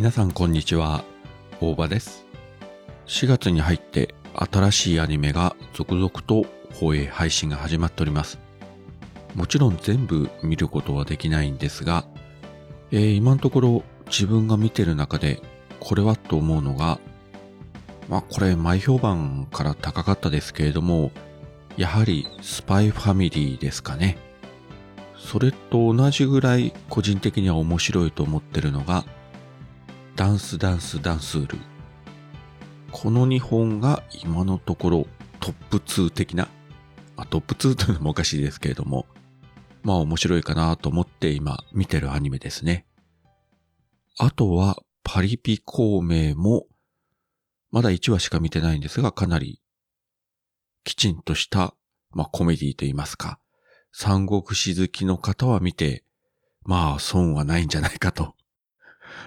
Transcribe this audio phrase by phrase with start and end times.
[0.00, 1.04] 皆さんこんにちは。
[1.60, 2.24] 大場です。
[3.04, 8.38] 4月に入って新しいアニメが続々と放映配信が始まっております。
[9.34, 12.06] もちろん全部見ることはできないんですが、
[12.90, 15.42] えー、今のところ自分が見てる中で
[15.80, 16.98] これはと思うのが
[18.08, 21.10] まあこれ前評判から高かったですけれども
[21.76, 24.16] やはりスパイファミリーですかね。
[25.18, 29.04] それと同じぐらい個人的には面白いと思ってるのが
[30.20, 31.58] ダンスダンスダンスール。
[32.92, 35.06] この2本が今のところ
[35.40, 36.50] トップ2的な、
[37.16, 39.06] まあ、トップ2というのもおかしいですけれども、
[39.82, 42.84] まあ面白いかなと思って今見てるアニメですね。
[44.18, 46.66] あとはパリピ孔明も
[47.70, 49.62] まだ1話しか見てないんですがかなり
[50.84, 51.74] きちんとした、
[52.10, 53.38] まあコメディと言いますか、
[53.90, 56.04] 三国志好きの方は見て、
[56.66, 58.34] まあ損はないんじゃないかと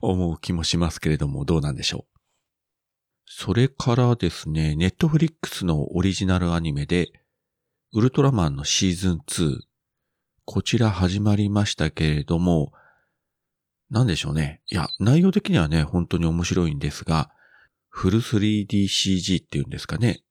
[0.00, 2.20] 思う気もしますけれども、どうなんでしょう？
[3.26, 7.12] それからですね、ネットフリックスのオリジナルアニメで、
[7.92, 9.58] ウルトラマンのシーズン2、
[10.44, 12.72] こちら始まりましたけれども、
[13.88, 14.62] なんでしょうね。
[14.70, 17.30] いや、内容的にはね、本当に面白いんですが、
[17.88, 20.22] フル 3DCG っていうんですかね。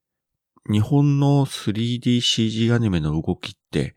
[0.70, 3.96] 日本の 3DCG アニメの動きって、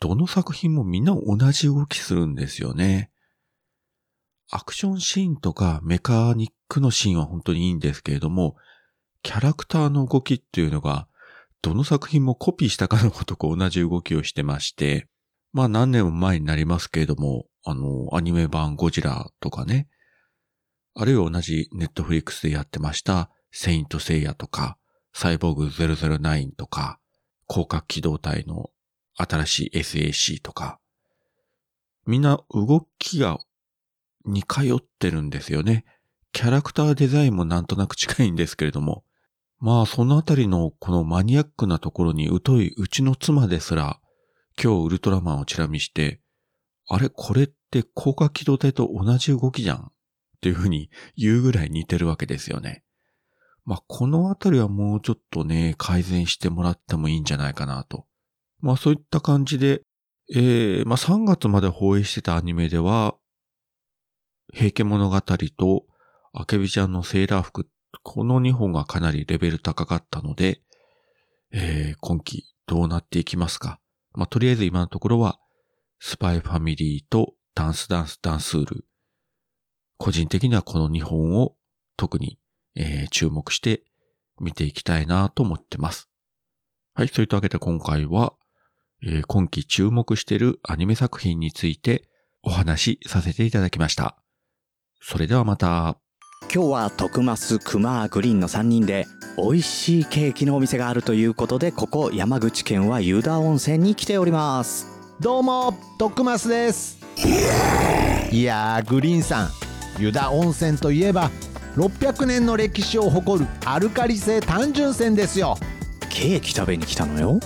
[0.00, 3.10] どの作品もみんな同じ動きするんですよね。
[4.50, 8.56] アクションシーンとかメカニックのシーンは本当にいいんですけれども、
[9.22, 11.08] キャラクターの動きっていうのが、
[11.62, 15.08] どの作品もコピーしたかのごとく同じ動きをしてまして、
[15.52, 19.88] まあ何年も前になりますけれども、あの、アニメ版ゴジラとかね、
[20.94, 24.76] あるいは同じネットフリックスでやってました、セイントセイヤとか、
[25.14, 26.98] サイボーグ009とか、
[27.48, 28.70] 広角機動隊の
[29.16, 30.80] 新しい SAC とか、
[32.06, 33.38] みんな動きが
[34.24, 35.84] 似通ってるんですよね。
[36.32, 39.04] キャラクターデザインもなんとなく近いんですけれども。
[39.60, 43.98] まあそのあたりのこのマニアックなところに疎いうちの妻ですら、
[44.62, 46.20] 今日ウルトラマンをチラ見して、
[46.86, 49.90] あれこれって高架機動隊と同じ動きじゃんっ
[50.42, 52.84] ていうふうに 言うぐらい似てるわけですよね。
[53.64, 58.06] まあこのあたりはもうちょっとね、改善してもらってもいいんじゃないかなと。
[58.60, 59.82] まあそういった感じで、
[60.30, 63.16] えー、まあ3月まで放映してたアニメでは、
[64.52, 65.86] 平家物語と、
[66.32, 67.68] あけびちゃんのセーラー服、
[68.02, 70.60] この2本がかなりレベル高かったので、
[71.52, 73.80] えー、今季どうなっていきますか。
[74.12, 75.38] まあ、とりあえず今のところは、
[76.00, 78.84] スパイファミリーとダンスダンスダンスール。
[79.96, 81.56] 個人的にはこの2本を
[81.96, 82.38] 特に、
[82.74, 83.84] えー、注目して
[84.40, 86.10] 見ていきたいなと思ってます。
[86.94, 88.34] はい、そういったわけで今回は、
[89.02, 92.08] えー、今季注目しているアニメ作品について
[92.42, 94.23] お話しさせていただきました。
[95.06, 95.98] それではまた。
[96.50, 99.04] 今日は徳増クマグリーンの3人で
[99.36, 104.86] 美味しいケーキのお店があるということでここ山口県は湯田温泉に来ております。
[105.20, 106.98] どうも徳増です。
[108.30, 109.50] いやーグリーンさん。
[109.98, 111.30] 湯田温泉といえば
[111.76, 115.58] 600年の歴史を誇るアルカリ性単純泉ですよ。
[116.08, 117.38] ケーキ食べに来たのよ。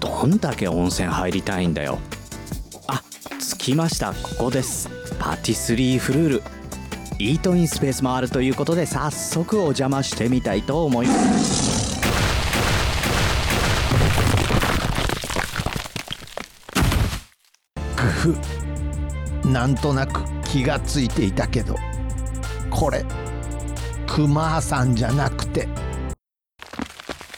[0.00, 2.00] どんだけ温泉入りたいんだよ。
[2.88, 3.04] あ
[3.38, 4.12] 着きました。
[4.14, 4.90] ここです。
[5.20, 6.42] パティスリーフルール
[7.18, 11.94] イートインスペースもあるということで早速お邪魔してみたいと思います。
[19.46, 21.76] なんとなく気がついていたけど
[22.70, 23.04] これ
[24.06, 25.68] クマさんじゃなくて。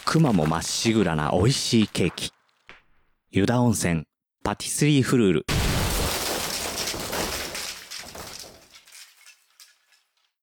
[0.05, 2.31] クマもまっしぐらな美味しいケーキ。
[3.31, 4.05] 湯田温泉
[4.43, 5.47] パティスリーフルール